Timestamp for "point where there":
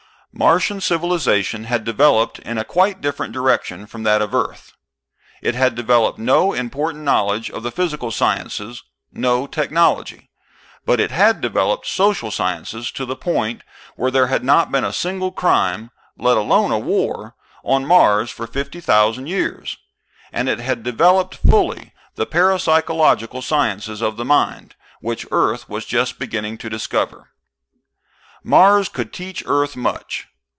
13.17-14.27